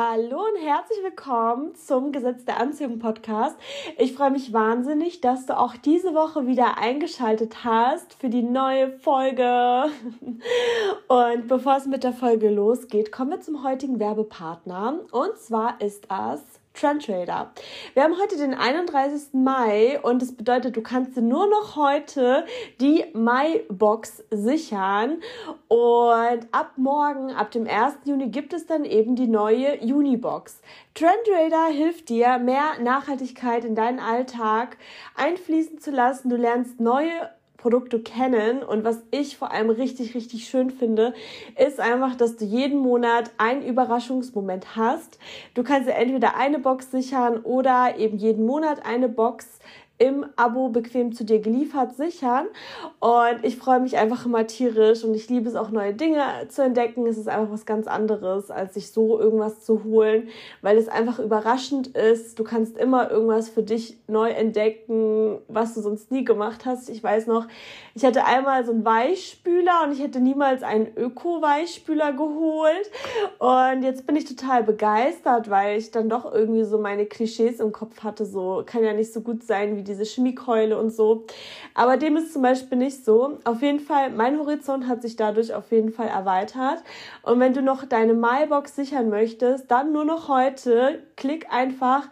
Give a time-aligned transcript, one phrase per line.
[0.00, 3.56] Hallo und herzlich willkommen zum Gesetz der Anziehung Podcast.
[3.96, 8.96] Ich freue mich wahnsinnig, dass du auch diese Woche wieder eingeschaltet hast für die neue
[9.00, 9.86] Folge.
[11.08, 15.00] Und bevor es mit der Folge losgeht, kommen wir zum heutigen Werbepartner.
[15.10, 16.42] Und zwar ist das
[16.78, 17.52] Trendtrader.
[17.94, 19.34] Wir haben heute den 31.
[19.34, 22.44] Mai und das bedeutet, du kannst nur noch heute
[22.80, 25.20] die Mai-Box sichern.
[25.66, 27.94] Und ab morgen, ab dem 1.
[28.04, 30.60] Juni, gibt es dann eben die neue Juni-Box.
[30.94, 34.76] Trendtrader hilft dir, mehr Nachhaltigkeit in deinen Alltag
[35.16, 36.28] einfließen zu lassen.
[36.28, 38.62] Du lernst neue Produkte kennen.
[38.62, 41.12] Und was ich vor allem richtig, richtig schön finde,
[41.58, 45.18] ist einfach, dass du jeden Monat einen Überraschungsmoment hast.
[45.52, 49.58] Du kannst dir entweder eine Box sichern oder eben jeden Monat eine Box
[49.98, 52.46] im Abo bequem zu dir geliefert sichern.
[53.00, 56.62] Und ich freue mich einfach immer tierisch und ich liebe es auch neue Dinge zu
[56.62, 57.06] entdecken.
[57.06, 60.28] Es ist einfach was ganz anderes, als sich so irgendwas zu holen,
[60.62, 62.38] weil es einfach überraschend ist.
[62.38, 66.88] Du kannst immer irgendwas für dich neu entdecken, was du sonst nie gemacht hast.
[66.88, 67.48] Ich weiß noch,
[67.94, 72.90] ich hatte einmal so einen Weichspüler und ich hätte niemals einen Öko-Weichspüler geholt.
[73.40, 77.72] Und jetzt bin ich total begeistert, weil ich dann doch irgendwie so meine Klischees im
[77.72, 78.24] Kopf hatte.
[78.24, 81.24] So kann ja nicht so gut sein wie diese Chemiekeule und so.
[81.74, 83.38] Aber dem ist zum Beispiel nicht so.
[83.44, 86.82] Auf jeden Fall, mein Horizont hat sich dadurch auf jeden Fall erweitert.
[87.22, 92.08] Und wenn du noch deine MyBox sichern möchtest, dann nur noch heute, klick einfach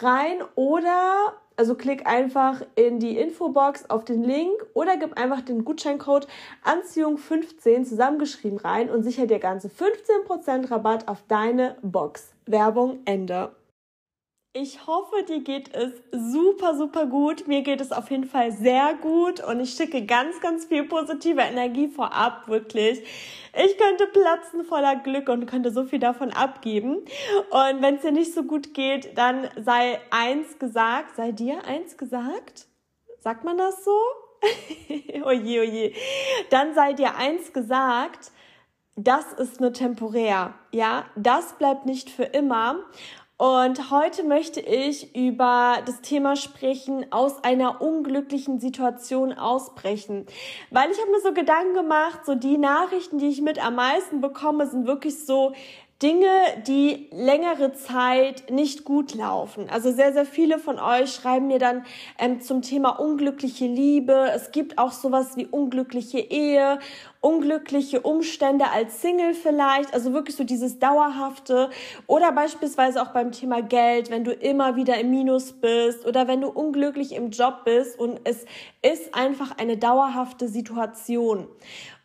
[0.00, 5.64] rein oder also klick einfach in die Infobox auf den Link oder gib einfach den
[5.64, 6.26] Gutscheincode
[6.64, 12.32] Anziehung15 zusammengeschrieben rein und sicher dir ganze 15% Rabatt auf deine Box.
[12.46, 13.52] Werbung Ende.
[14.56, 17.48] Ich hoffe, dir geht es super, super gut.
[17.48, 21.40] Mir geht es auf jeden Fall sehr gut und ich schicke ganz, ganz viel positive
[21.40, 23.02] Energie vorab, wirklich.
[23.52, 26.98] Ich könnte platzen voller Glück und könnte so viel davon abgeben.
[27.50, 31.96] Und wenn es dir nicht so gut geht, dann sei eins gesagt, sei dir eins
[31.96, 32.68] gesagt?
[33.18, 33.98] Sagt man das so?
[35.24, 35.92] oje, oje.
[36.50, 38.30] Dann sei dir eins gesagt,
[38.94, 42.84] das ist nur temporär, ja, das bleibt nicht für immer.
[43.36, 50.26] Und heute möchte ich über das Thema sprechen, aus einer unglücklichen Situation ausbrechen.
[50.70, 54.20] Weil ich habe mir so Gedanken gemacht, so die Nachrichten, die ich mit am meisten
[54.20, 55.52] bekomme, sind wirklich so
[56.00, 56.28] Dinge,
[56.66, 59.70] die längere Zeit nicht gut laufen.
[59.70, 61.84] Also sehr, sehr viele von euch schreiben mir dann
[62.18, 64.30] ähm, zum Thema unglückliche Liebe.
[64.34, 66.78] Es gibt auch sowas wie unglückliche Ehe,
[67.24, 69.94] unglückliche Umstände als Single vielleicht.
[69.94, 71.70] Also wirklich so dieses dauerhafte.
[72.06, 76.42] Oder beispielsweise auch beim Thema Geld, wenn du immer wieder im Minus bist oder wenn
[76.42, 78.44] du unglücklich im Job bist und es
[78.82, 81.48] ist einfach eine dauerhafte Situation.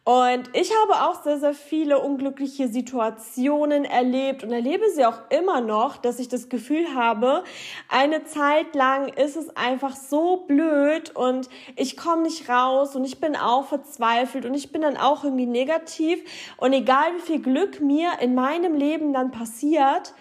[0.10, 5.62] Und ich habe auch sehr, sehr viele unglückliche Situationen erlebt und erlebe sie auch immer
[5.62, 7.44] noch, dass ich das Gefühl habe,
[7.90, 13.20] eine Zeit lang ist es einfach so blöd und ich komme nicht raus und ich
[13.20, 16.24] bin auch verzweifelt und ich bin dann auch irgendwie negativ.
[16.58, 20.16] Und egal wie viel Glück mir in meinem Leben dann passiert,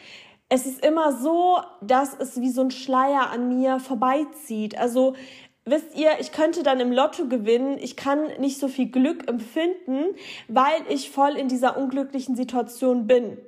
[0.50, 4.76] es ist immer so, dass es wie so ein Schleier an mir vorbeizieht.
[4.78, 5.14] Also
[5.70, 10.14] wisst ihr, ich könnte dann im Lotto gewinnen, ich kann nicht so viel Glück empfinden,
[10.48, 13.38] weil ich voll in dieser unglücklichen Situation bin.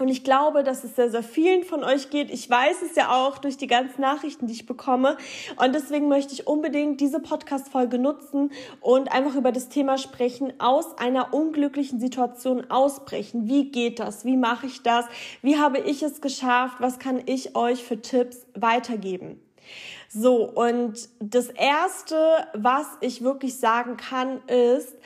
[0.00, 2.30] Und ich glaube, dass es sehr, sehr vielen von euch geht.
[2.30, 5.18] Ich weiß es ja auch durch die ganzen Nachrichten, die ich bekomme.
[5.62, 8.50] Und deswegen möchte ich unbedingt diese Podcast-Folge nutzen
[8.80, 13.46] und einfach über das Thema sprechen, aus einer unglücklichen Situation ausbrechen.
[13.46, 14.24] Wie geht das?
[14.24, 15.04] Wie mache ich das?
[15.42, 16.76] Wie habe ich es geschafft?
[16.78, 19.38] Was kann ich euch für Tipps weitergeben?
[20.12, 22.16] So, und das Erste,
[22.54, 24.96] was ich wirklich sagen kann, ist,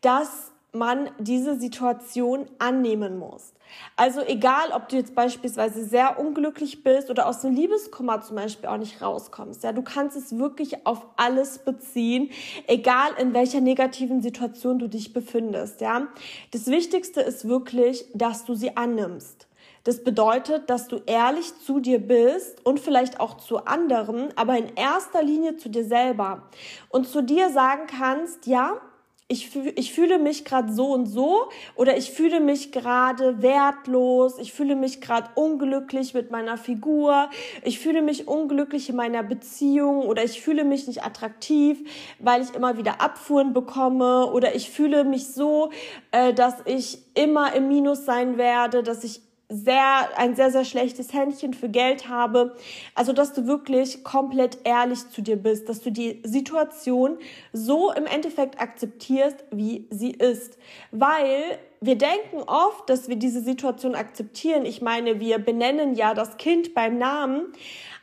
[0.00, 3.52] dass man diese Situation annehmen muss.
[3.96, 8.68] Also egal, ob du jetzt beispielsweise sehr unglücklich bist oder aus dem Liebeskummer zum Beispiel
[8.68, 12.30] auch nicht rauskommst, ja, du kannst es wirklich auf alles beziehen,
[12.66, 16.06] egal in welcher negativen Situation du dich befindest, ja.
[16.52, 19.46] Das Wichtigste ist wirklich, dass du sie annimmst.
[19.84, 24.74] Das bedeutet, dass du ehrlich zu dir bist und vielleicht auch zu anderen, aber in
[24.76, 26.48] erster Linie zu dir selber.
[26.88, 28.80] Und zu dir sagen kannst, ja,
[29.26, 34.38] ich, fühl, ich fühle mich gerade so und so oder ich fühle mich gerade wertlos,
[34.38, 37.30] ich fühle mich gerade unglücklich mit meiner Figur,
[37.62, 41.78] ich fühle mich unglücklich in meiner Beziehung oder ich fühle mich nicht attraktiv,
[42.18, 45.70] weil ich immer wieder Abfuhren bekomme oder ich fühle mich so,
[46.10, 51.12] äh, dass ich immer im Minus sein werde, dass ich sehr, ein sehr, sehr schlechtes
[51.12, 52.56] Händchen für Geld habe.
[52.94, 57.18] Also, dass du wirklich komplett ehrlich zu dir bist, dass du die Situation
[57.52, 60.58] so im Endeffekt akzeptierst, wie sie ist.
[60.90, 64.64] Weil wir denken oft, dass wir diese Situation akzeptieren.
[64.64, 67.52] Ich meine, wir benennen ja das Kind beim Namen,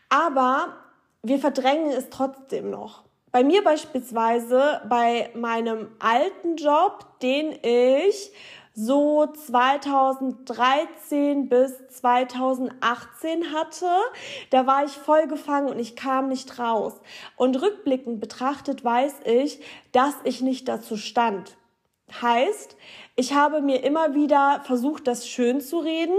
[0.10, 0.76] aber
[1.24, 3.04] wir verdrängen es trotzdem noch.
[3.32, 8.32] Bei mir beispielsweise bei meinem alten Job, den ich
[8.74, 13.90] so 2013 bis 2018 hatte,
[14.50, 16.94] da war ich voll gefangen und ich kam nicht raus.
[17.36, 21.58] Und rückblickend betrachtet weiß ich, dass ich nicht dazu stand.
[22.22, 22.76] Heißt,
[23.16, 26.18] ich habe mir immer wieder versucht, das schön zu reden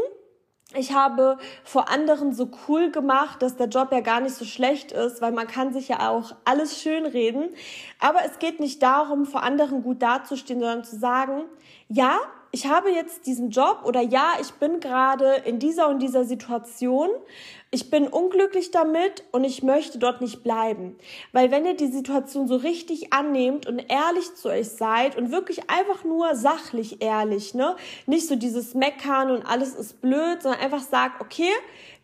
[0.75, 4.93] ich habe vor anderen so cool gemacht, dass der Job ja gar nicht so schlecht
[4.93, 7.51] ist, weil man kann sich ja auch alles schön reden.
[7.99, 11.45] Aber es geht nicht darum, vor anderen gut dazustehen, sondern zu sagen,
[11.89, 12.19] ja,
[12.53, 17.09] ich habe jetzt diesen Job oder ja, ich bin gerade in dieser und dieser Situation.
[17.75, 20.95] Ich bin unglücklich damit und ich möchte dort nicht bleiben.
[21.33, 25.71] Weil wenn ihr die Situation so richtig annehmt und ehrlich zu euch seid und wirklich
[25.71, 27.75] einfach nur sachlich ehrlich, ne?
[28.05, 31.49] Nicht so dieses Meckern und alles ist blöd, sondern einfach sagt, okay,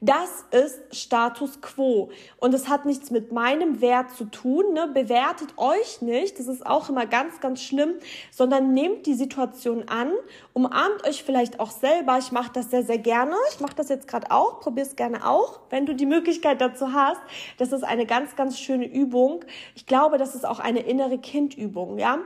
[0.01, 2.11] das ist Status quo.
[2.39, 4.73] Und es hat nichts mit meinem Wert zu tun.
[4.73, 4.89] Ne?
[4.89, 7.95] Bewertet euch nicht, das ist auch immer ganz, ganz schlimm,
[8.31, 10.13] sondern nehmt die Situation an,
[10.53, 12.17] umarmt euch vielleicht auch selber.
[12.19, 13.35] Ich mache das sehr, sehr gerne.
[13.51, 16.93] Ich mache das jetzt gerade auch, probier es gerne auch, wenn du die Möglichkeit dazu
[16.93, 17.21] hast.
[17.59, 19.45] Das ist eine ganz, ganz schöne Übung.
[19.75, 22.19] Ich glaube, das ist auch eine innere Kindübung, ja.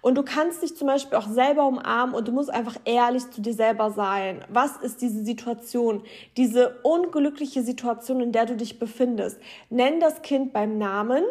[0.00, 3.40] Und du kannst dich zum Beispiel auch selber umarmen und du musst einfach ehrlich zu
[3.40, 4.44] dir selber sein.
[4.48, 6.02] Was ist diese Situation?
[6.36, 9.40] Diese unglückliche Situation, in der du dich befindest.
[9.70, 11.24] Nenn das Kind beim Namen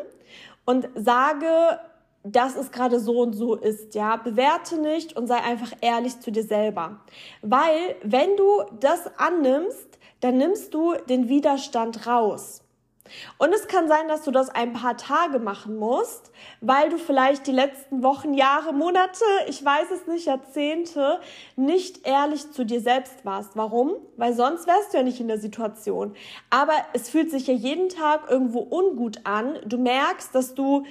[0.66, 1.80] und sage,
[2.24, 4.18] dass es gerade so und so ist, ja.
[4.18, 7.00] Bewerte nicht und sei einfach ehrlich zu dir selber.
[7.42, 9.87] Weil, wenn du das annimmst,
[10.20, 12.64] dann nimmst du den Widerstand raus.
[13.38, 16.32] Und es kann sein, dass du das ein paar Tage machen musst,
[16.62, 21.20] weil du vielleicht die letzten Wochen, Jahre, Monate, ich weiß es nicht, Jahrzehnte
[21.56, 23.52] nicht ehrlich zu dir selbst warst.
[23.56, 23.94] Warum?
[24.18, 26.16] Weil sonst wärst du ja nicht in der Situation.
[26.50, 29.58] Aber es fühlt sich ja jeden Tag irgendwo ungut an.
[29.66, 30.84] Du merkst, dass du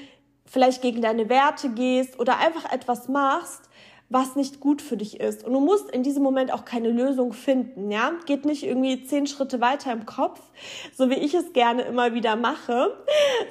[0.46, 3.68] vielleicht gegen deine Werte gehst oder einfach etwas machst,
[4.08, 5.44] was nicht gut für dich ist.
[5.44, 8.12] Und du musst in diesem Moment auch keine Lösung finden, ja?
[8.26, 10.40] Geht nicht irgendwie zehn Schritte weiter im Kopf,
[10.94, 12.96] so wie ich es gerne immer wieder mache,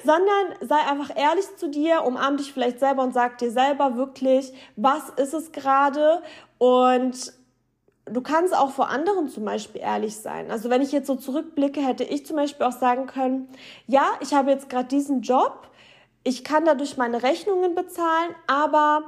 [0.04, 4.52] sondern sei einfach ehrlich zu dir, umarm dich vielleicht selber und sag dir selber wirklich,
[4.76, 6.22] was ist es gerade
[6.58, 7.34] und
[8.06, 10.50] du kannst auch vor anderen zum Beispiel ehrlich sein.
[10.50, 13.48] Also wenn ich jetzt so zurückblicke, hätte ich zum Beispiel auch sagen können,
[13.86, 15.68] ja, ich habe jetzt gerade diesen Job,
[16.24, 19.02] ich kann dadurch meine Rechnungen bezahlen, aber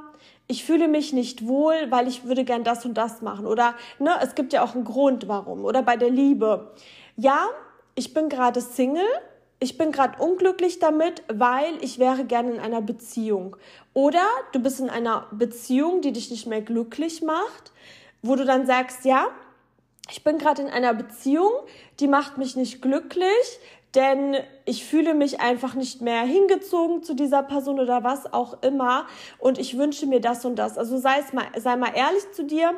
[0.51, 3.45] ich fühle mich nicht wohl, weil ich würde gern das und das machen.
[3.45, 5.63] Oder ne, es gibt ja auch einen Grund, warum.
[5.63, 6.73] Oder bei der Liebe.
[7.15, 7.45] Ja,
[7.93, 9.05] ich bin gerade Single.
[9.59, 13.57] Ich bin gerade unglücklich damit, weil ich wäre gerne in einer Beziehung.
[13.93, 17.71] Oder du bist in einer Beziehung, die dich nicht mehr glücklich macht,
[18.23, 19.27] wo du dann sagst, ja,
[20.09, 21.51] ich bin gerade in einer Beziehung,
[21.99, 23.59] die macht mich nicht glücklich,
[23.95, 29.07] denn ich fühle mich einfach nicht mehr hingezogen zu dieser Person oder was auch immer
[29.39, 30.77] und ich wünsche mir das und das.
[30.77, 32.73] Also sei es mal, sei mal ehrlich zu dir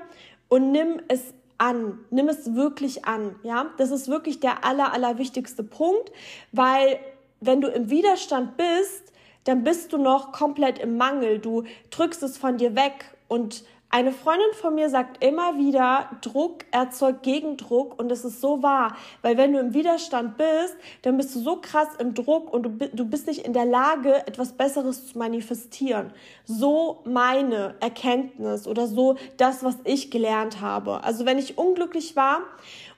[0.47, 3.71] und nimm es an, nimm es wirklich an, ja?
[3.77, 6.11] Das ist wirklich der aller, aller wichtigste Punkt,
[6.51, 6.99] weil
[7.39, 9.11] wenn du im Widerstand bist,
[9.43, 11.39] dann bist du noch komplett im Mangel.
[11.39, 16.65] Du drückst es von dir weg und eine Freundin von mir sagt immer wieder, Druck
[16.71, 21.35] erzeugt Gegendruck und es ist so wahr, weil wenn du im Widerstand bist, dann bist
[21.35, 25.07] du so krass im Druck und du, du bist nicht in der Lage, etwas Besseres
[25.07, 26.13] zu manifestieren.
[26.45, 31.03] So meine Erkenntnis oder so das, was ich gelernt habe.
[31.03, 32.39] Also wenn ich unglücklich war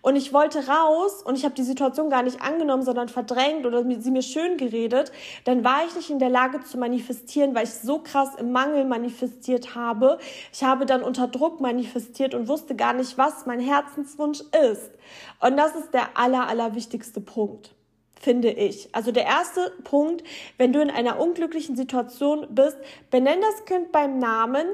[0.04, 3.84] und ich wollte raus und ich habe die Situation gar nicht angenommen, sondern verdrängt oder
[4.00, 5.12] sie mir schön geredet,
[5.46, 8.84] dann war ich nicht in der Lage zu manifestieren, weil ich so krass im Mangel
[8.84, 10.20] manifestiert habe.
[10.52, 14.42] Ich habe dann unter Druck manifestiert und wusste gar nicht, was mein Herzenswunsch
[14.72, 14.92] ist.
[15.40, 17.74] Und das ist der aller, aller wichtigste Punkt
[18.20, 18.88] finde ich.
[18.94, 20.24] Also der erste Punkt,
[20.58, 22.78] wenn du in einer unglücklichen Situation bist,
[23.12, 24.66] benenn das Kind beim Namen,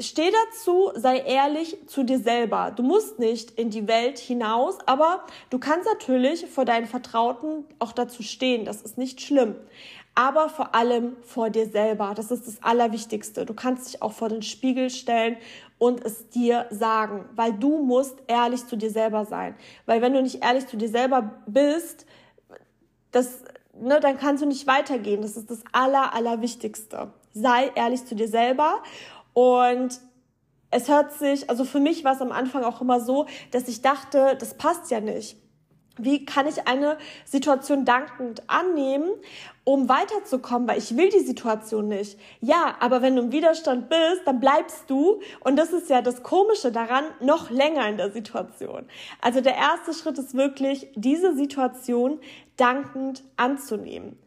[0.00, 2.72] Steh dazu, sei ehrlich zu dir selber.
[2.74, 7.92] Du musst nicht in die Welt hinaus, aber du kannst natürlich vor deinen Vertrauten auch
[7.92, 8.64] dazu stehen.
[8.64, 9.54] Das ist nicht schlimm.
[10.16, 12.12] Aber vor allem vor dir selber.
[12.16, 13.46] Das ist das Allerwichtigste.
[13.46, 15.36] Du kannst dich auch vor den Spiegel stellen
[15.78, 19.54] und es dir sagen, weil du musst ehrlich zu dir selber sein.
[19.86, 22.04] Weil wenn du nicht ehrlich zu dir selber bist,
[23.12, 23.44] das,
[23.80, 25.22] ne, dann kannst du nicht weitergehen.
[25.22, 27.12] Das ist das Aller, Allerwichtigste.
[27.32, 28.82] Sei ehrlich zu dir selber
[29.34, 30.00] und
[30.70, 33.82] es hört sich, also für mich war es am Anfang auch immer so, dass ich
[33.82, 35.36] dachte, das passt ja nicht.
[35.96, 39.10] Wie kann ich eine Situation dankend annehmen,
[39.62, 42.18] um weiterzukommen, weil ich will die Situation nicht.
[42.40, 46.24] Ja, aber wenn du im Widerstand bist, dann bleibst du, und das ist ja das
[46.24, 48.88] Komische daran, noch länger in der Situation.
[49.20, 52.18] Also der erste Schritt ist wirklich, diese Situation
[52.56, 54.18] dankend anzunehmen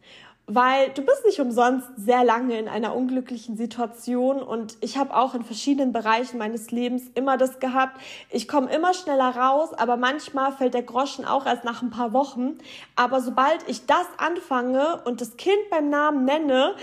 [0.48, 5.34] weil du bist nicht umsonst sehr lange in einer unglücklichen Situation und ich habe auch
[5.34, 8.00] in verschiedenen Bereichen meines Lebens immer das gehabt.
[8.30, 12.14] Ich komme immer schneller raus, aber manchmal fällt der Groschen auch erst nach ein paar
[12.14, 12.56] Wochen.
[12.96, 16.74] Aber sobald ich das anfange und das Kind beim Namen nenne,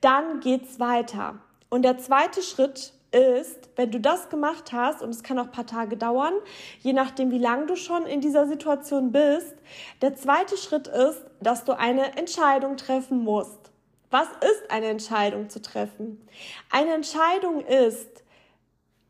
[0.00, 1.36] dann geht's weiter.
[1.70, 5.52] Und der zweite Schritt ist, wenn du das gemacht hast, und es kann auch ein
[5.52, 6.34] paar Tage dauern,
[6.80, 9.54] je nachdem, wie lange du schon in dieser Situation bist,
[10.00, 13.70] der zweite Schritt ist, dass du eine Entscheidung treffen musst.
[14.10, 16.26] Was ist eine Entscheidung zu treffen?
[16.70, 18.22] Eine Entscheidung ist,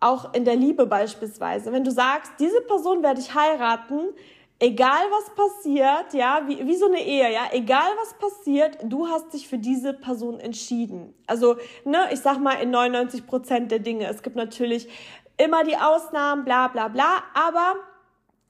[0.03, 4.09] auch in der Liebe beispielsweise, wenn du sagst, diese Person werde ich heiraten,
[4.63, 9.33] egal was passiert, ja, wie, wie so eine Ehe, ja, egal was passiert, du hast
[9.33, 11.15] dich für diese Person entschieden.
[11.27, 14.07] Also, ne, ich sag mal in 99 Prozent der Dinge.
[14.07, 14.89] Es gibt natürlich
[15.37, 17.75] immer die Ausnahmen, bla, bla, bla, aber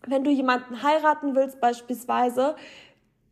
[0.07, 2.57] wenn du jemanden heiraten willst beispielsweise,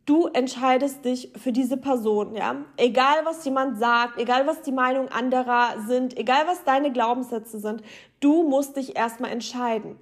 [0.07, 2.55] du entscheidest dich für diese Person, ja.
[2.77, 7.83] Egal was jemand sagt, egal was die Meinung anderer sind, egal was deine Glaubenssätze sind,
[8.21, 9.99] du musst dich erstmal entscheiden.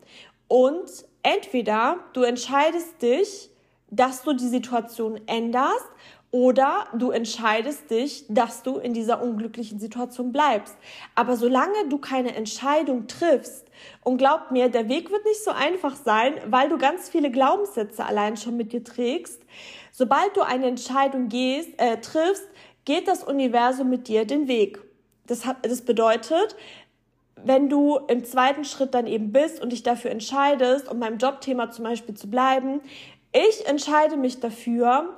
[0.47, 3.49] Und entweder du entscheidest dich,
[3.89, 5.87] dass du die Situation änderst
[6.31, 10.75] oder du entscheidest dich, dass du in dieser unglücklichen Situation bleibst.
[11.15, 13.65] Aber solange du keine Entscheidung triffst,
[14.03, 18.05] und glaub mir, der Weg wird nicht so einfach sein, weil du ganz viele Glaubenssätze
[18.05, 19.41] allein schon mit dir trägst.
[19.91, 22.47] Sobald du eine Entscheidung gehst, äh, triffst,
[22.85, 24.79] geht das Universum mit dir den Weg.
[25.27, 26.55] Das, hat, das bedeutet,
[27.43, 31.71] wenn du im zweiten Schritt dann eben bist und dich dafür entscheidest, um beim Jobthema
[31.71, 32.81] zum Beispiel zu bleiben,
[33.31, 35.09] ich entscheide mich dafür,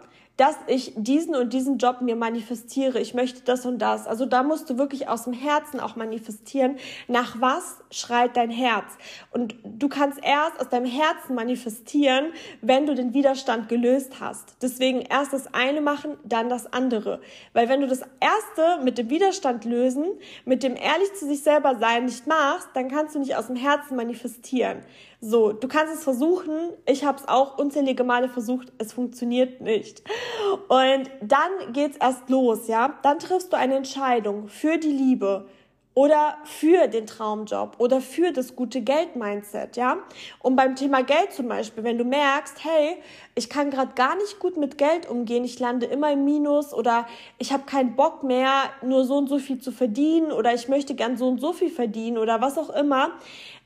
[0.42, 3.00] dass ich diesen und diesen Job mir manifestiere.
[3.00, 4.08] Ich möchte das und das.
[4.08, 6.78] Also da musst du wirklich aus dem Herzen auch manifestieren.
[7.08, 8.86] Nach was schreit dein Herz?
[9.30, 14.56] Und du kannst erst aus deinem Herzen manifestieren, wenn du den Widerstand gelöst hast.
[14.64, 17.22] Deswegen erst das eine machen, dann das andere.
[17.54, 20.06] Weil wenn du das erste mit dem Widerstand lösen,
[20.46, 23.58] mit dem ehrlich zu sich selber sein nicht machst, dann kannst du nicht aus dem
[23.58, 24.80] Herzen manifestieren.
[25.24, 26.72] So, du kannst es versuchen.
[26.88, 28.74] Ich habe es auch unzählige Male versucht.
[28.80, 30.02] Es funktioniert nicht.
[30.68, 32.98] Und dann geht's erst los, ja.
[33.04, 35.46] Dann triffst du eine Entscheidung für die Liebe
[35.94, 39.98] oder für den Traumjob oder für das gute Geld-Mindset, ja.
[40.40, 42.98] Und beim Thema Geld zum Beispiel, wenn du merkst, hey,
[43.36, 47.06] ich kann gerade gar nicht gut mit Geld umgehen, ich lande immer im Minus oder
[47.38, 50.96] ich habe keinen Bock mehr, nur so und so viel zu verdienen oder ich möchte
[50.96, 53.12] gern so und so viel verdienen oder was auch immer,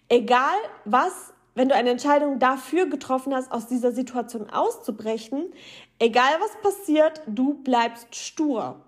[0.09, 5.51] egal was wenn du eine Entscheidung dafür getroffen hast, aus dieser Situation auszubrechen,
[6.00, 8.81] egal was passiert, du bleibst stur.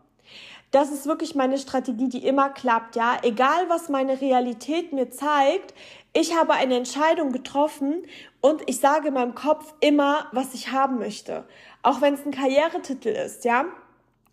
[0.72, 3.18] Das ist wirklich meine Strategie, die immer klappt, ja.
[3.24, 5.74] Egal was meine Realität mir zeigt,
[6.12, 8.04] ich habe eine Entscheidung getroffen
[8.42, 11.46] und ich sage in meinem Kopf immer, was ich haben möchte.
[11.84, 13.66] Auch wenn es ein Karrieretitel ist, ja.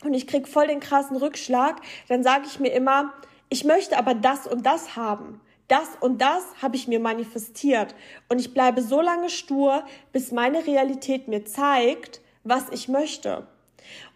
[0.04, 1.76] Und ich krieg voll den krassen Rückschlag,
[2.08, 3.12] dann sage ich mir immer,
[3.48, 7.94] ich möchte aber das und das haben das und das habe ich mir manifestiert.
[8.28, 13.46] Und ich bleibe so lange stur, bis meine Realität mir zeigt, was ich möchte.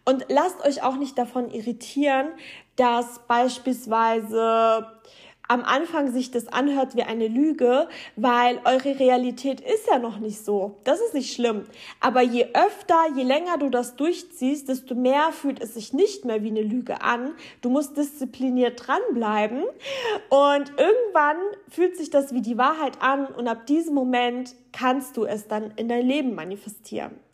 [0.04, 2.28] Und lasst euch auch nicht davon irritieren,
[2.76, 4.86] dass beispielsweise
[5.48, 10.44] am Anfang sich das anhört wie eine Lüge, weil eure Realität ist ja noch nicht
[10.44, 10.76] so.
[10.84, 11.64] Das ist nicht schlimm.
[12.00, 16.42] Aber je öfter, je länger du das durchziehst, desto mehr fühlt es sich nicht mehr
[16.42, 17.32] wie eine Lüge an.
[17.62, 19.64] Du musst diszipliniert dranbleiben
[20.28, 21.38] und irgendwann
[21.68, 25.72] fühlt sich das wie die Wahrheit an und ab diesem Moment kannst du es dann
[25.76, 27.27] in dein Leben manifestieren.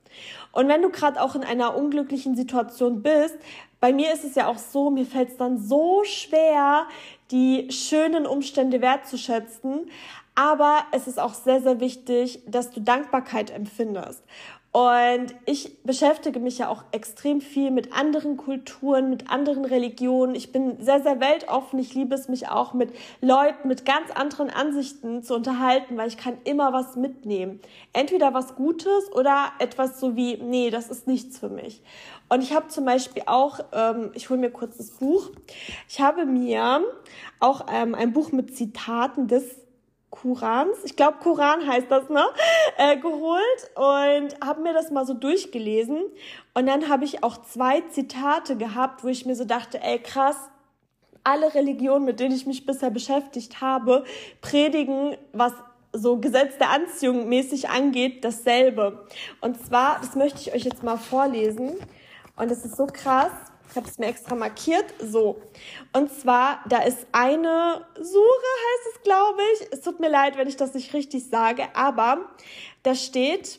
[0.54, 3.37] Und wenn du gerade auch in einer unglücklichen Situation bist,
[3.80, 6.87] bei mir ist es ja auch so, mir fällt es dann so schwer,
[7.30, 9.90] die schönen Umstände wertzuschätzen.
[10.37, 14.23] Aber es ist auch sehr, sehr wichtig, dass du Dankbarkeit empfindest.
[14.75, 20.35] Und ich beschäftige mich ja auch extrem viel mit anderen Kulturen, mit anderen Religionen.
[20.35, 21.78] Ich bin sehr, sehr weltoffen.
[21.78, 26.16] Ich liebe es, mich auch mit Leuten mit ganz anderen Ansichten zu unterhalten, weil ich
[26.16, 27.61] kann immer was mitnehmen.
[27.93, 31.81] Entweder was Gutes oder etwas so wie, nee, das ist nichts für mich.
[32.28, 35.31] Und ich habe zum Beispiel auch, ähm, ich hole mir kurz das Buch,
[35.88, 36.83] ich habe mir
[37.38, 39.63] auch ähm, ein Buch mit Zitaten des
[40.14, 42.25] Kurans, ich glaube Koran heißt das, ne,
[42.78, 46.04] äh, geholt und habe mir das mal so durchgelesen.
[46.54, 50.37] Und dann habe ich auch zwei Zitate gehabt, wo ich mir so dachte, ey krass,
[51.25, 54.04] alle Religionen, mit denen ich mich bisher beschäftigt habe,
[54.40, 55.52] predigen, was
[55.92, 59.06] so Gesetz der Anziehung mäßig angeht, dasselbe.
[59.40, 61.73] Und zwar, das möchte ich euch jetzt mal vorlesen.
[62.37, 63.33] Und es ist so krass.
[63.75, 64.85] Ich habe es mir extra markiert.
[65.00, 65.43] So.
[65.93, 69.73] Und zwar, da ist eine Sure, heißt es, glaube ich.
[69.73, 72.21] Es tut mir leid, wenn ich das nicht richtig sage, aber
[72.85, 73.59] da steht,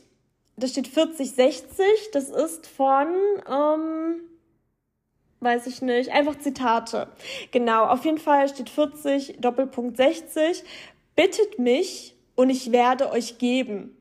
[0.55, 1.85] da steht 4060.
[2.13, 3.13] Das ist von,
[3.45, 4.21] ähm,
[5.41, 7.09] weiß ich nicht, einfach Zitate.
[7.51, 10.63] Genau, auf jeden Fall steht 40 Doppelpunkt 60.
[11.17, 13.94] Bittet mich und ich werde euch geben.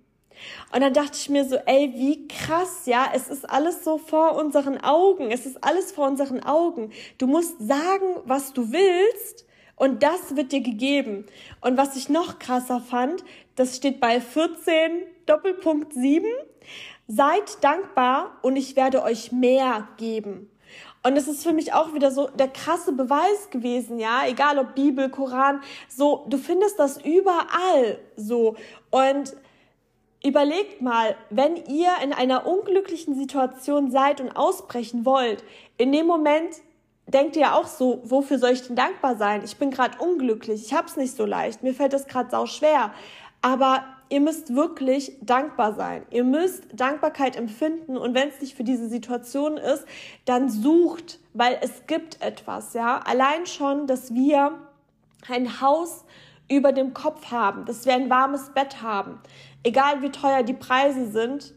[0.73, 4.37] Und dann dachte ich mir so, ey, wie krass, ja, es ist alles so vor
[4.37, 6.93] unseren Augen, es ist alles vor unseren Augen.
[7.19, 11.27] Du musst sagen, was du willst und das wird dir gegeben.
[11.61, 13.25] Und was ich noch krasser fand,
[13.57, 16.27] das steht bei 14 Doppelpunkt 7,
[17.07, 20.51] seid dankbar und ich werde euch mehr geben.
[21.07, 24.75] Und es ist für mich auch wieder so der krasse Beweis gewesen, ja, egal ob
[24.75, 28.57] Bibel, Koran, so, du findest das überall so.
[28.91, 29.37] Und
[30.25, 35.45] überlegt mal, wenn ihr in einer unglücklichen Situation seid und ausbrechen wollt,
[35.77, 36.57] in dem Moment
[37.07, 39.43] denkt ihr auch so, wofür soll ich denn dankbar sein?
[39.45, 42.93] Ich bin gerade unglücklich, ich hab's nicht so leicht, mir fällt es gerade sau schwer.
[43.43, 46.07] Aber ihr müsst wirklich dankbar sein.
[46.11, 49.85] Ihr müsst Dankbarkeit empfinden und wenn es nicht für diese Situation ist,
[50.25, 53.01] dann sucht, weil es gibt etwas, ja.
[53.01, 54.53] Allein schon, dass wir
[55.29, 56.05] ein Haus
[56.49, 59.19] über dem Kopf haben, dass wir ein warmes Bett haben.
[59.63, 61.55] Egal wie teuer die Preise sind,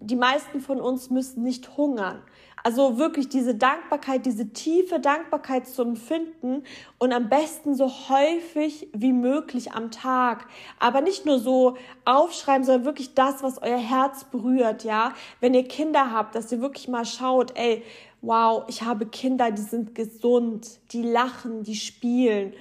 [0.00, 2.22] die meisten von uns müssen nicht hungern.
[2.62, 6.64] Also wirklich diese Dankbarkeit, diese tiefe Dankbarkeit zu empfinden
[6.98, 10.48] und am besten so häufig wie möglich am Tag.
[10.80, 15.12] Aber nicht nur so aufschreiben, sondern wirklich das, was euer Herz berührt, ja.
[15.40, 17.84] Wenn ihr Kinder habt, dass ihr wirklich mal schaut, ey,
[18.20, 22.52] wow, ich habe Kinder, die sind gesund, die lachen, die spielen.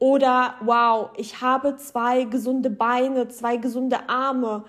[0.00, 4.64] Oder wow, ich habe zwei gesunde Beine, zwei gesunde Arme.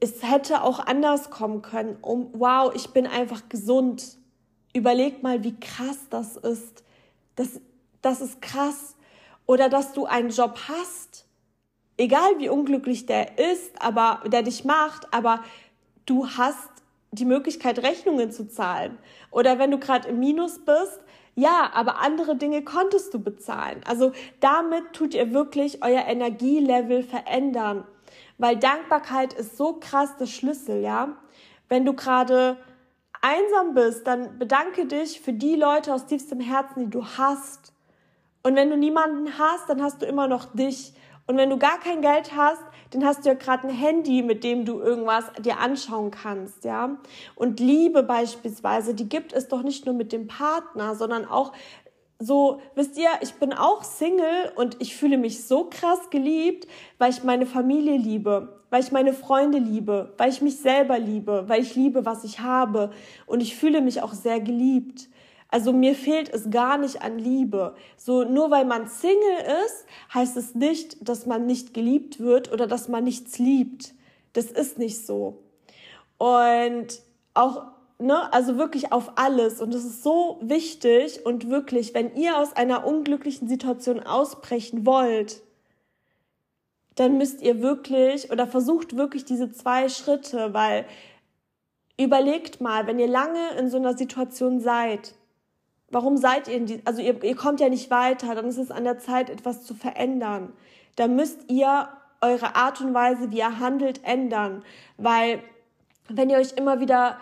[0.00, 1.98] Es hätte auch anders kommen können.
[2.00, 4.16] Um, wow, ich bin einfach gesund.
[4.72, 6.82] Überleg mal, wie krass das ist.
[7.36, 7.60] Das,
[8.00, 8.96] das ist krass.
[9.44, 11.26] Oder dass du einen Job hast,
[11.98, 15.44] egal wie unglücklich der ist, aber der dich macht, aber
[16.06, 16.70] du hast
[17.12, 18.96] die Möglichkeit, Rechnungen zu zahlen.
[19.30, 21.00] Oder wenn du gerade im Minus bist,
[21.34, 23.80] ja, aber andere Dinge konntest du bezahlen.
[23.86, 27.84] Also damit tut ihr wirklich euer Energielevel verändern.
[28.38, 31.16] Weil Dankbarkeit ist so krass der Schlüssel, ja.
[31.68, 32.56] Wenn du gerade
[33.22, 37.72] einsam bist, dann bedanke dich für die Leute aus tiefstem Herzen, die du hast.
[38.42, 40.94] Und wenn du niemanden hast, dann hast du immer noch dich.
[41.26, 44.42] Und wenn du gar kein Geld hast, dann hast du ja gerade ein Handy, mit
[44.44, 46.98] dem du irgendwas dir anschauen kannst, ja.
[47.36, 51.52] Und Liebe beispielsweise, die gibt es doch nicht nur mit dem Partner, sondern auch
[52.22, 57.10] so, wisst ihr, ich bin auch Single und ich fühle mich so krass geliebt, weil
[57.10, 61.62] ich meine Familie liebe, weil ich meine Freunde liebe, weil ich mich selber liebe, weil
[61.62, 62.90] ich liebe, was ich habe
[63.24, 65.08] und ich fühle mich auch sehr geliebt.
[65.50, 67.74] Also mir fehlt es gar nicht an Liebe.
[67.96, 69.18] So nur weil man Single
[69.66, 73.94] ist, heißt es nicht, dass man nicht geliebt wird oder dass man nichts liebt.
[74.32, 75.42] Das ist nicht so.
[76.18, 77.00] Und
[77.34, 77.64] auch
[78.00, 79.60] ne, also wirklich auf alles.
[79.60, 85.42] Und das ist so wichtig und wirklich, wenn ihr aus einer unglücklichen Situation ausbrechen wollt,
[86.96, 90.86] dann müsst ihr wirklich oder versucht wirklich diese zwei Schritte, weil
[91.98, 95.14] überlegt mal, wenn ihr lange in so einer Situation seid,
[95.90, 98.70] warum seid ihr in die, also ihr, ihr kommt ja nicht weiter, dann ist es
[98.70, 100.52] an der Zeit, etwas zu verändern.
[100.96, 101.88] Da müsst ihr
[102.20, 104.62] eure Art und Weise, wie ihr handelt, ändern,
[104.96, 105.42] weil
[106.08, 107.18] wenn ihr euch immer wieder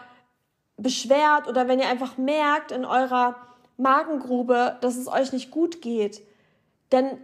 [0.76, 3.36] beschwert oder wenn ihr einfach merkt in eurer
[3.76, 6.22] Magengrube, dass es euch nicht gut geht,
[6.90, 7.18] dann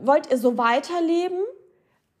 [0.00, 1.40] wollt ihr so weiterleben,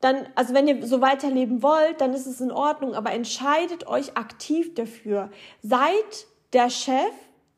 [0.00, 4.16] dann, also wenn ihr so weiterleben wollt, dann ist es in Ordnung, aber entscheidet euch
[4.16, 5.30] aktiv dafür.
[5.62, 7.12] Seid der Chef,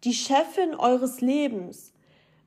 [0.04, 1.92] die Chefin eures Lebens.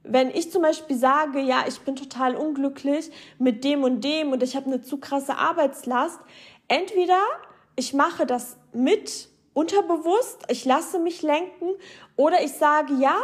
[0.03, 4.43] Wenn ich zum Beispiel sage, ja, ich bin total unglücklich mit dem und dem und
[4.43, 6.19] ich habe eine zu krasse Arbeitslast,
[6.67, 7.19] entweder
[7.75, 11.69] ich mache das mit unterbewusst, ich lasse mich lenken
[12.15, 13.15] oder ich sage, ja,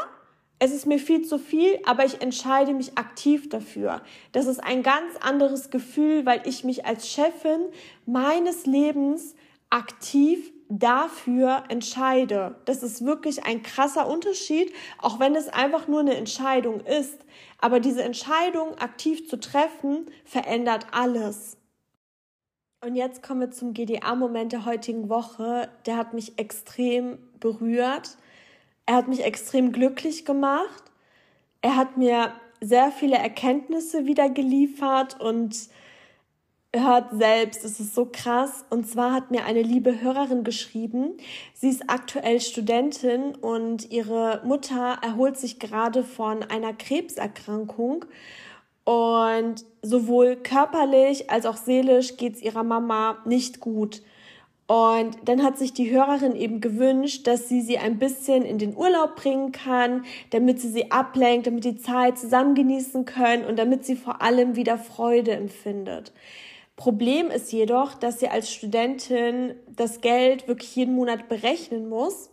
[0.60, 4.02] es ist mir viel zu viel, aber ich entscheide mich aktiv dafür.
[4.34, 7.62] Das ist ein ganz anderes Gefühl, weil ich mich als Chefin
[8.06, 9.36] meines Lebens
[9.70, 12.56] aktiv dafür entscheide.
[12.66, 17.26] Das ist wirklich ein krasser Unterschied, auch wenn es einfach nur eine Entscheidung ist.
[17.60, 21.58] Aber diese Entscheidung aktiv zu treffen, verändert alles.
[22.86, 25.70] Und jetzt kommen wir zum GDA-Moment der heutigen Woche.
[25.86, 28.18] Der hat mich extrem berührt.
[28.86, 30.84] Er hat mich extrem glücklich gemacht.
[31.62, 35.70] Er hat mir sehr viele Erkenntnisse wieder geliefert und
[36.76, 38.66] hört selbst, es ist so krass.
[38.70, 41.18] Und zwar hat mir eine liebe Hörerin geschrieben,
[41.54, 48.06] sie ist aktuell Studentin und ihre Mutter erholt sich gerade von einer Krebserkrankung.
[48.84, 54.02] Und sowohl körperlich als auch seelisch geht es ihrer Mama nicht gut.
[54.66, 58.76] Und dann hat sich die Hörerin eben gewünscht, dass sie sie ein bisschen in den
[58.76, 63.84] Urlaub bringen kann, damit sie sie ablenkt, damit die Zeit zusammen genießen können und damit
[63.84, 66.12] sie vor allem wieder Freude empfindet.
[66.80, 72.30] Problem ist jedoch, dass sie als Studentin das Geld wirklich jeden Monat berechnen muss.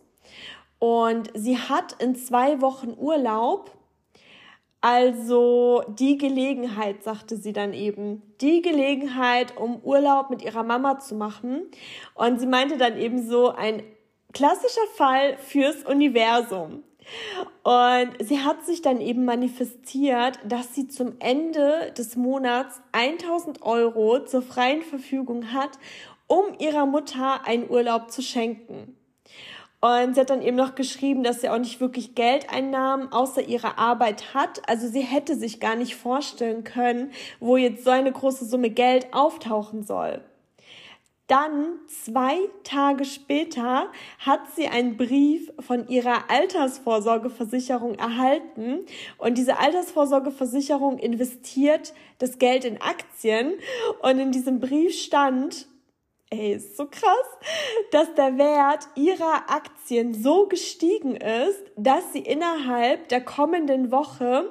[0.79, 3.71] Und sie hat in zwei Wochen Urlaub.
[4.79, 11.15] Also die Gelegenheit, sagte sie dann eben, die Gelegenheit, um Urlaub mit ihrer Mama zu
[11.15, 11.63] machen.
[12.15, 13.83] Und sie meinte dann eben so ein
[14.31, 16.83] klassischer Fall fürs Universum.
[17.63, 24.23] Und sie hat sich dann eben manifestiert, dass sie zum Ende des Monats 1000 Euro
[24.23, 25.71] zur freien Verfügung hat,
[26.27, 28.97] um ihrer Mutter einen Urlaub zu schenken.
[29.79, 33.77] Und sie hat dann eben noch geschrieben, dass sie auch nicht wirklich Geldeinnahmen außer ihrer
[33.77, 34.67] Arbeit hat.
[34.67, 39.13] Also sie hätte sich gar nicht vorstellen können, wo jetzt so eine große Summe Geld
[39.13, 40.23] auftauchen soll.
[41.27, 48.85] Dann zwei Tage später hat sie einen Brief von ihrer Altersvorsorgeversicherung erhalten
[49.17, 53.55] und diese Altersvorsorgeversicherung investiert das Geld in Aktien
[54.01, 55.67] und in diesem Brief stand,
[56.29, 57.11] ey, ist so krass,
[57.91, 64.49] dass der Wert ihrer Aktien so gestiegen ist, dass sie innerhalb der kommenden Woche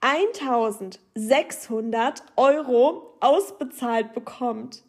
[0.00, 4.84] 1600 Euro ausbezahlt bekommt.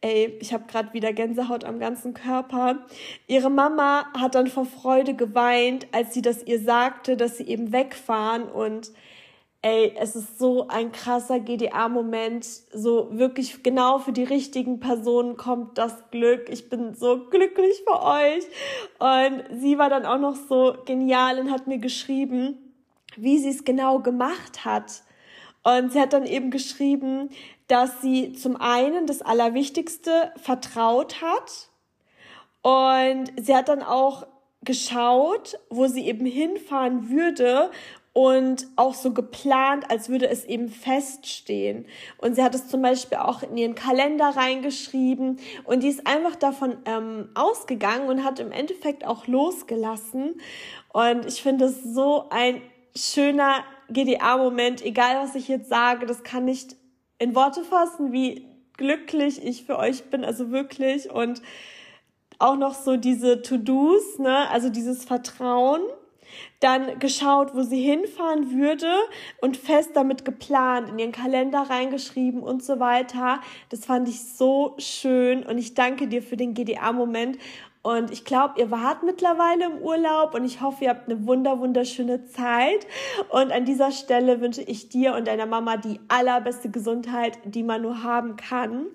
[0.00, 2.86] Ey, ich habe gerade wieder Gänsehaut am ganzen Körper.
[3.26, 7.72] Ihre Mama hat dann vor Freude geweint, als sie das ihr sagte, dass sie eben
[7.72, 8.92] wegfahren und
[9.62, 12.44] ey, es ist so ein krasser GDA-Moment.
[12.72, 16.48] So wirklich genau für die richtigen Personen kommt das Glück.
[16.48, 18.44] Ich bin so glücklich für euch.
[18.98, 22.56] Und sie war dann auch noch so genial und hat mir geschrieben,
[23.16, 25.02] wie sie es genau gemacht hat.
[25.68, 27.28] Und sie hat dann eben geschrieben,
[27.66, 31.68] dass sie zum einen das Allerwichtigste vertraut hat
[32.62, 34.26] und sie hat dann auch
[34.62, 37.70] geschaut, wo sie eben hinfahren würde
[38.14, 41.84] und auch so geplant, als würde es eben feststehen.
[42.16, 46.36] Und sie hat es zum Beispiel auch in ihren Kalender reingeschrieben und die ist einfach
[46.36, 50.40] davon ähm, ausgegangen und hat im Endeffekt auch losgelassen.
[50.94, 52.62] Und ich finde es so ein
[52.96, 56.76] schöner GDA-Moment, egal was ich jetzt sage, das kann nicht
[57.18, 58.46] in Worte fassen, wie
[58.76, 61.10] glücklich ich für euch bin, also wirklich.
[61.10, 61.42] Und
[62.38, 65.80] auch noch so diese To-Dos, ne, also dieses Vertrauen.
[66.60, 68.92] Dann geschaut, wo sie hinfahren würde
[69.40, 73.40] und fest damit geplant, in ihren Kalender reingeschrieben und so weiter.
[73.70, 77.38] Das fand ich so schön und ich danke dir für den GDA-Moment
[77.88, 81.58] und ich glaube, ihr wart mittlerweile im Urlaub und ich hoffe, ihr habt eine wunder,
[81.58, 82.86] wunderschöne Zeit.
[83.30, 87.80] Und an dieser Stelle wünsche ich dir und deiner Mama die allerbeste Gesundheit, die man
[87.80, 88.88] nur haben kann.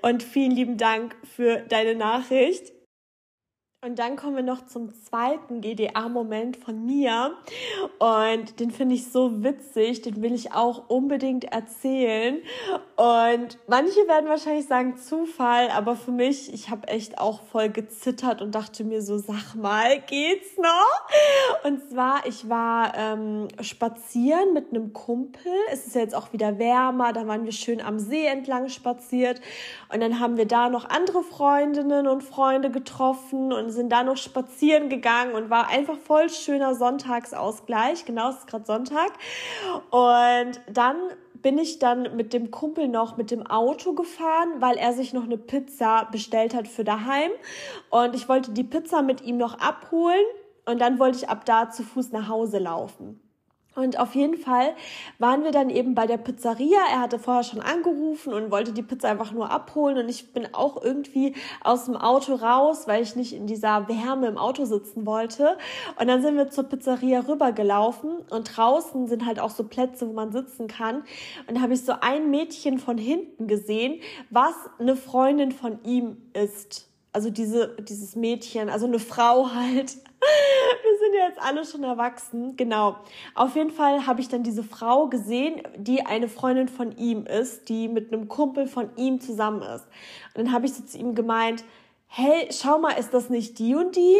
[0.00, 2.72] Und vielen lieben Dank für deine Nachricht.
[3.84, 7.36] Und dann kommen wir noch zum zweiten GDA-Moment von mir.
[7.98, 12.38] Und den finde ich so witzig, den will ich auch unbedingt erzählen.
[12.98, 18.42] Und manche werden wahrscheinlich sagen Zufall, aber für mich, ich habe echt auch voll gezittert
[18.42, 21.62] und dachte mir so, sag mal, geht's noch?
[21.62, 25.52] Und zwar, ich war ähm, spazieren mit einem Kumpel.
[25.70, 29.40] Es ist ja jetzt auch wieder wärmer, da waren wir schön am See entlang spaziert.
[29.92, 34.16] Und dann haben wir da noch andere Freundinnen und Freunde getroffen und sind da noch
[34.16, 38.06] spazieren gegangen und war einfach voll schöner Sonntagsausgleich.
[38.06, 39.12] Genau, es ist gerade Sonntag.
[39.92, 40.96] Und dann
[41.42, 45.24] bin ich dann mit dem Kumpel noch mit dem Auto gefahren, weil er sich noch
[45.24, 47.30] eine Pizza bestellt hat für daheim.
[47.90, 50.24] Und ich wollte die Pizza mit ihm noch abholen.
[50.66, 53.20] Und dann wollte ich ab da zu Fuß nach Hause laufen.
[53.78, 54.74] Und auf jeden Fall
[55.20, 56.80] waren wir dann eben bei der Pizzeria.
[56.90, 59.98] Er hatte vorher schon angerufen und wollte die Pizza einfach nur abholen.
[59.98, 64.26] Und ich bin auch irgendwie aus dem Auto raus, weil ich nicht in dieser Wärme
[64.26, 65.56] im Auto sitzen wollte.
[65.96, 70.12] Und dann sind wir zur Pizzeria rübergelaufen und draußen sind halt auch so Plätze, wo
[70.12, 71.04] man sitzen kann.
[71.46, 76.16] Und da habe ich so ein Mädchen von hinten gesehen, was eine Freundin von ihm
[76.32, 79.96] ist also diese, dieses Mädchen, also eine Frau halt.
[80.82, 82.56] Wir sind ja jetzt alle schon erwachsen.
[82.56, 82.96] Genau.
[83.34, 87.68] Auf jeden Fall habe ich dann diese Frau gesehen, die eine Freundin von ihm ist,
[87.68, 89.86] die mit einem Kumpel von ihm zusammen ist.
[90.34, 91.64] Und dann habe ich so zu ihm gemeint,
[92.06, 94.16] hey, schau mal, ist das nicht die und die?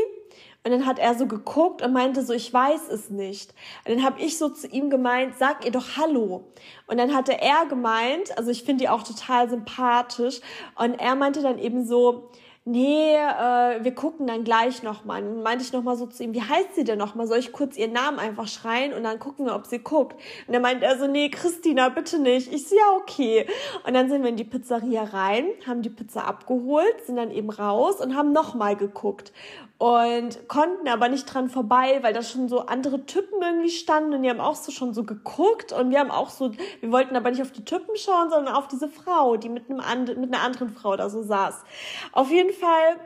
[0.64, 3.54] Und dann hat er so geguckt und meinte so, ich weiß es nicht.
[3.86, 6.44] Und dann habe ich so zu ihm gemeint, sag ihr doch Hallo.
[6.86, 10.40] Und dann hatte er gemeint, also ich finde die auch total sympathisch.
[10.74, 12.30] Und er meinte dann eben so,
[12.68, 15.22] nee, äh, wir gucken dann gleich nochmal.
[15.22, 17.26] Dann meinte ich nochmal so zu ihm, wie heißt sie denn nochmal?
[17.26, 20.16] Soll ich kurz ihren Namen einfach schreien und dann gucken wir, ob sie guckt?
[20.46, 22.52] Und dann meinte er so, nee, Christina, bitte nicht.
[22.52, 23.46] Ich so, ja, okay.
[23.86, 27.50] Und dann sind wir in die Pizzeria rein, haben die Pizza abgeholt, sind dann eben
[27.50, 29.32] raus und haben nochmal geguckt
[29.78, 34.24] und konnten aber nicht dran vorbei, weil da schon so andere Typen irgendwie standen und
[34.24, 36.50] die haben auch so schon so geguckt und wir haben auch so,
[36.80, 40.20] wir wollten aber nicht auf die Typen schauen, sondern auf diese Frau, die mit einem
[40.20, 41.62] mit einer anderen Frau da so saß.
[42.10, 43.00] Auf jeden Fall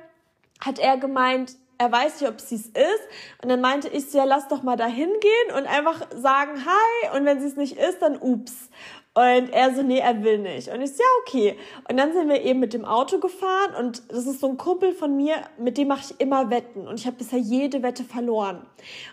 [0.61, 3.03] hat er gemeint, er weiß nicht, ob sie es ist.
[3.43, 7.17] Und dann meinte ich ja, lass doch mal da hingehen und einfach sagen Hi.
[7.19, 8.69] Und wenn sie es nicht ist, dann ups.
[9.15, 10.69] Und er so, nee, er will nicht.
[10.69, 11.59] Und ich so, ja, okay.
[11.91, 14.93] Und dann sind wir eben mit dem Auto gefahren und das ist so ein Kumpel
[14.93, 16.89] von mir, mit dem mache ich immer Wetten.
[16.89, 18.65] Und ich habe bisher jede Wette verloren.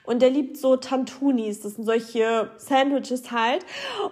[0.06, 3.66] Und der liebt so Tantunis, das sind solche Sandwiches halt.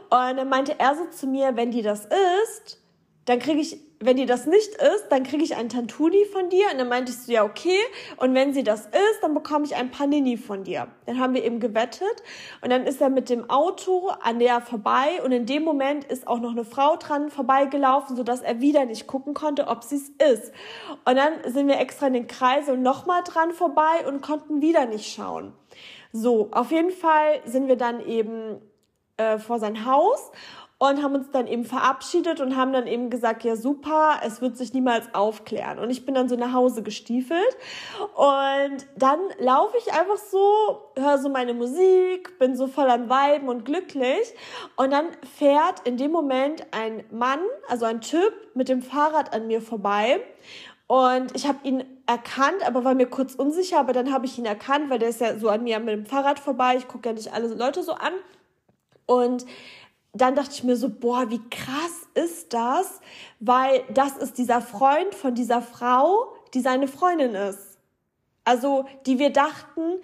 [0.10, 2.06] Und dann meinte er so zu mir, wenn die das
[2.44, 2.82] isst,
[3.24, 6.66] dann kriege ich wenn die das nicht ist, dann kriege ich ein Tantuni von dir.
[6.72, 7.80] Und dann meinte ich so, ja, okay.
[8.18, 10.88] Und wenn sie das ist, dann bekomme ich ein Panini von dir.
[11.06, 12.24] Dann haben wir eben gewettet.
[12.62, 15.22] Und dann ist er mit dem Auto an der vorbei.
[15.24, 19.08] Und in dem Moment ist auch noch eine Frau dran vorbeigelaufen, sodass er wieder nicht
[19.08, 20.52] gucken konnte, ob sie es ist.
[21.06, 24.86] Und dann sind wir extra in den Kreis und nochmal dran vorbei und konnten wieder
[24.86, 25.54] nicht schauen.
[26.12, 28.62] So, auf jeden Fall sind wir dann eben
[29.18, 30.32] äh, vor sein Haus
[30.80, 34.58] und haben uns dann eben verabschiedet und haben dann eben gesagt, ja super, es wird
[34.58, 35.80] sich niemals aufklären.
[35.80, 37.58] Und ich bin dann so nach Hause gestiefelt
[38.16, 43.50] und dann laufe ich einfach so, höre so meine Musik, bin so voll am Weiben
[43.50, 44.34] und glücklich
[44.76, 49.48] und dann fährt in dem Moment ein Mann, also ein Typ mit dem Fahrrad an
[49.48, 50.22] mir vorbei
[50.88, 54.46] und ich habe ihn erkannt, aber war mir kurz unsicher, aber dann habe ich ihn
[54.46, 56.76] erkannt, weil der ist ja so an mir mit dem Fahrrad vorbei.
[56.78, 58.14] Ich gucke ja nicht alle Leute so an.
[59.06, 59.46] Und
[60.14, 63.00] dann dachte ich mir so, boah, wie krass ist das?
[63.40, 67.78] Weil das ist dieser Freund von dieser Frau, die seine Freundin ist.
[68.44, 70.00] Also, die wir dachten,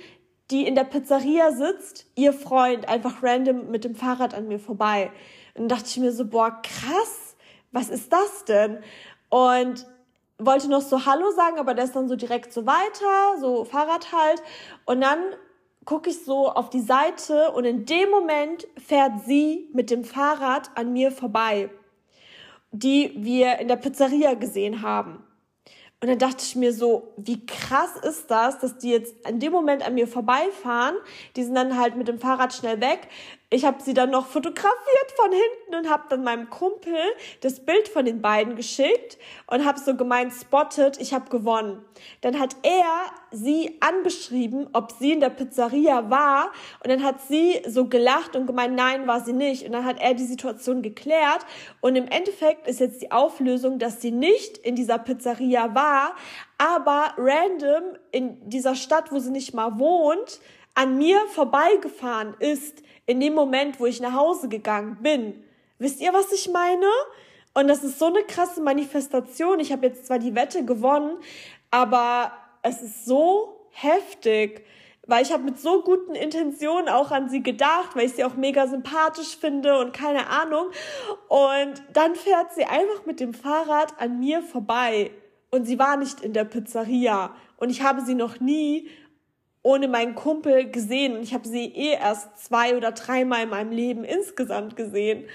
[0.52, 5.12] die in der Pizzeria sitzt, ihr Freund, einfach random mit dem Fahrrad an mir vorbei.
[5.56, 7.36] Und dachte ich mir so, boah, krass,
[7.72, 8.80] was ist das denn?
[9.30, 9.88] Und
[10.38, 14.12] wollte noch so Hallo sagen, aber der ist dann so direkt so weiter, so Fahrrad
[14.12, 14.44] halt.
[14.86, 15.20] Und dann
[15.86, 20.72] gucke ich so auf die Seite und in dem Moment fährt sie mit dem Fahrrad
[20.76, 21.70] an mir vorbei,
[22.72, 25.24] die wir in der Pizzeria gesehen haben.
[26.04, 29.54] Und dann dachte ich mir so, wie krass ist das, dass die jetzt in dem
[29.54, 30.96] Moment an mir vorbeifahren.
[31.38, 33.08] Die sind dann halt mit dem Fahrrad schnell weg.
[33.54, 36.98] Ich habe sie dann noch fotografiert von hinten und habe dann meinem Kumpel
[37.42, 41.86] das Bild von den beiden geschickt und habe so gemeint, spotted, ich habe gewonnen.
[42.22, 46.52] Dann hat er sie angeschrieben, ob sie in der Pizzeria war
[46.84, 49.68] und dann hat sie so gelacht und gemeint, nein, war sie nicht.
[49.68, 51.46] Und dann hat er die Situation geklärt
[51.80, 56.16] und im Endeffekt ist jetzt die Auflösung, dass sie nicht in dieser Pizzeria war,
[56.58, 60.40] aber random in dieser Stadt, wo sie nicht mal wohnt,
[60.76, 65.44] an mir vorbeigefahren ist in dem Moment, wo ich nach Hause gegangen bin.
[65.80, 66.88] Wisst ihr, was ich meine?
[67.54, 69.60] Und das ist so eine krasse Manifestation.
[69.60, 71.18] Ich habe jetzt zwar die Wette gewonnen,
[71.72, 74.66] aber es ist so heftig,
[75.06, 78.36] weil ich habe mit so guten Intentionen auch an sie gedacht, weil ich sie auch
[78.36, 80.68] mega sympathisch finde und keine Ahnung.
[81.28, 85.12] Und dann fährt sie einfach mit dem Fahrrad an mir vorbei.
[85.52, 87.36] Und sie war nicht in der Pizzeria.
[87.58, 88.90] Und ich habe sie noch nie
[89.64, 91.16] ohne meinen Kumpel gesehen.
[91.16, 95.26] Und ich habe sie eh erst zwei oder dreimal in meinem Leben insgesamt gesehen.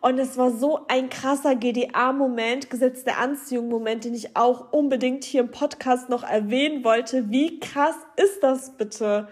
[0.00, 5.40] Und es war so ein krasser GDA-Moment, Gesetz der Anziehung-Moment, den ich auch unbedingt hier
[5.40, 7.30] im Podcast noch erwähnen wollte.
[7.30, 9.28] Wie krass ist das bitte?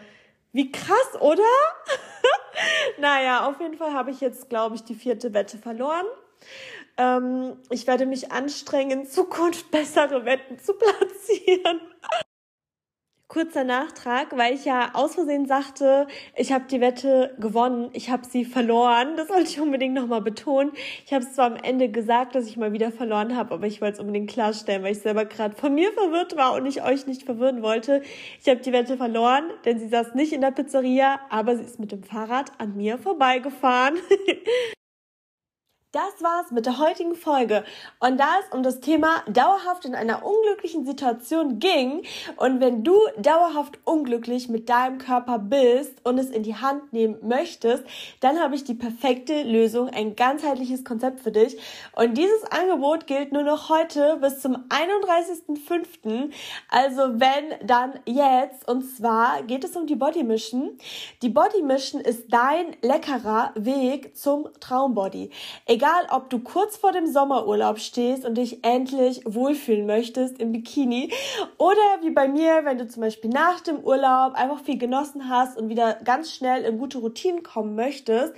[0.52, 1.42] Wie krass, oder?
[2.98, 6.06] naja, auf jeden Fall habe ich jetzt, glaube ich, die vierte Wette verloren.
[6.96, 11.80] Ähm, ich werde mich anstrengen, in Zukunft bessere Wetten zu platzieren.
[13.26, 16.06] Kurzer Nachtrag, weil ich ja aus Versehen sagte,
[16.36, 19.16] ich habe die Wette gewonnen, ich habe sie verloren.
[19.16, 20.72] Das wollte ich unbedingt nochmal betonen.
[21.06, 23.80] Ich habe es zwar am Ende gesagt, dass ich mal wieder verloren habe, aber ich
[23.80, 27.06] wollte es unbedingt klarstellen, weil ich selber gerade von mir verwirrt war und ich euch
[27.06, 28.02] nicht verwirren wollte.
[28.40, 31.80] Ich habe die Wette verloren, denn sie saß nicht in der Pizzeria, aber sie ist
[31.80, 33.96] mit dem Fahrrad an mir vorbeigefahren.
[35.94, 37.64] das war's mit der heutigen Folge.
[38.00, 42.02] Und da es um das Thema dauerhaft in einer unglücklichen Situation ging
[42.36, 47.16] und wenn du dauerhaft unglücklich mit deinem Körper bist und es in die Hand nehmen
[47.22, 47.84] möchtest,
[48.20, 51.56] dann habe ich die perfekte Lösung, ein ganzheitliches Konzept für dich.
[51.94, 56.32] Und dieses Angebot gilt nur noch heute bis zum 31.05.
[56.70, 58.68] Also wenn, dann jetzt.
[58.68, 60.76] Und zwar geht es um die Body Mission.
[61.22, 65.30] Die Body Mission ist dein leckerer Weg zum Traumbody.
[65.66, 70.50] Egal egal ob du kurz vor dem Sommerurlaub stehst und dich endlich wohlfühlen möchtest im
[70.50, 71.12] Bikini
[71.58, 75.58] oder wie bei mir, wenn du zum Beispiel nach dem Urlaub einfach viel genossen hast
[75.58, 78.32] und wieder ganz schnell in gute Routinen kommen möchtest,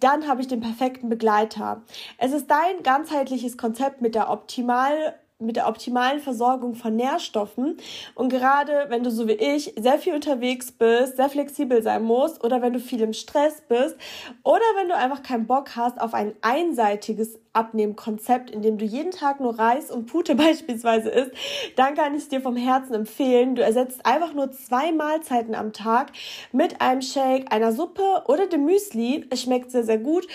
[0.00, 1.82] dann habe ich den perfekten Begleiter.
[2.16, 7.76] Es ist dein ganzheitliches Konzept mit der optimal mit der optimalen Versorgung von Nährstoffen.
[8.14, 12.42] Und gerade wenn du so wie ich sehr viel unterwegs bist, sehr flexibel sein musst
[12.42, 13.96] oder wenn du viel im Stress bist
[14.44, 19.10] oder wenn du einfach keinen Bock hast auf ein einseitiges Abnehmkonzept, in dem du jeden
[19.10, 21.32] Tag nur Reis und Pute beispielsweise isst,
[21.76, 23.56] dann kann ich dir vom Herzen empfehlen.
[23.56, 26.12] Du ersetzt einfach nur zwei Mahlzeiten am Tag
[26.52, 29.26] mit einem Shake, einer Suppe oder dem Müsli.
[29.28, 30.26] Es schmeckt sehr, sehr gut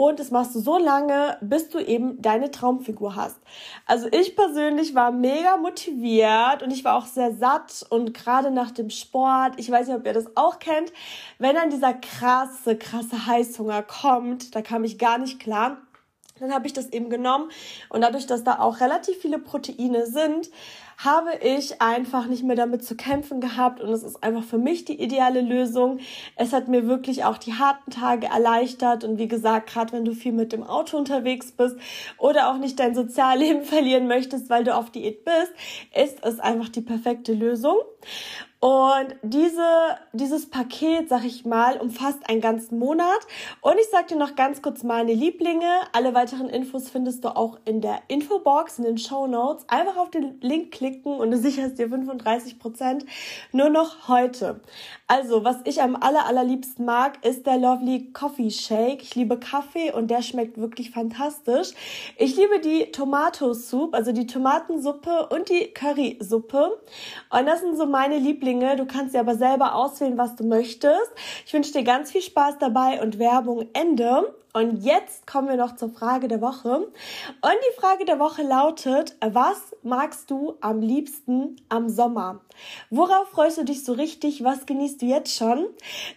[0.00, 3.36] und das machst du so lange, bis du eben deine Traumfigur hast.
[3.84, 8.70] Also ich persönlich war mega motiviert und ich war auch sehr satt und gerade nach
[8.70, 10.90] dem Sport, ich weiß nicht, ob ihr das auch kennt,
[11.38, 15.76] wenn dann dieser krasse, krasse Heißhunger kommt, da kam ich gar nicht klar.
[16.38, 17.50] Dann habe ich das eben genommen
[17.90, 20.50] und dadurch, dass da auch relativ viele Proteine sind,
[21.04, 24.84] habe ich einfach nicht mehr damit zu kämpfen gehabt und es ist einfach für mich
[24.84, 25.98] die ideale Lösung.
[26.36, 30.12] Es hat mir wirklich auch die harten Tage erleichtert und wie gesagt, gerade wenn du
[30.12, 31.76] viel mit dem Auto unterwegs bist
[32.18, 35.52] oder auch nicht dein Sozialleben verlieren möchtest, weil du auf Diät bist,
[35.94, 37.76] ist es einfach die perfekte Lösung.
[38.60, 43.26] Und diese, dieses Paket, sag ich mal, umfasst einen ganzen Monat.
[43.62, 45.66] Und ich sag dir noch ganz kurz meine Lieblinge.
[45.92, 49.64] Alle weiteren Infos findest du auch in der Infobox, in den Show Notes.
[49.68, 53.06] Einfach auf den Link klicken und du sicherst dir 35 Prozent
[53.52, 54.60] nur noch heute.
[55.10, 59.02] Also, was ich am aller, allerliebsten mag, ist der Lovely Coffee Shake.
[59.02, 61.70] Ich liebe Kaffee und der schmeckt wirklich fantastisch.
[62.16, 66.80] Ich liebe die Tomato Soup, also die Tomatensuppe und die Currysuppe.
[67.28, 68.76] Und das sind so meine Lieblinge.
[68.76, 71.10] Du kannst dir aber selber auswählen, was du möchtest.
[71.44, 74.32] Ich wünsche dir ganz viel Spaß dabei und Werbung Ende.
[74.52, 76.78] Und jetzt kommen wir noch zur Frage der Woche.
[76.78, 76.92] Und
[77.42, 82.40] die Frage der Woche lautet, was magst du am liebsten am Sommer?
[82.90, 84.42] Worauf freust du dich so richtig?
[84.42, 85.66] Was genießt du jetzt schon?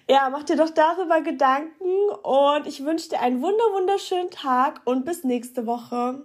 [0.10, 5.06] Ja, mach dir doch darüber Gedanken und ich wünsche dir einen wunder wunderschönen Tag und
[5.06, 6.24] bis nächste Woche.